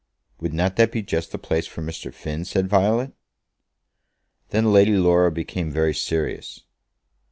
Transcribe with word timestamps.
"Would 0.39 0.51
not 0.51 0.77
that 0.77 0.91
be 0.91 1.03
just 1.03 1.31
the 1.31 1.37
place 1.37 1.67
for 1.67 1.83
Mr. 1.83 2.11
Finn?" 2.11 2.43
said 2.43 2.67
Violet. 2.67 3.11
Then 4.49 4.73
Lady 4.73 4.93
Laura 4.97 5.31
became 5.31 5.69
very 5.71 5.93
serious. 5.93 6.61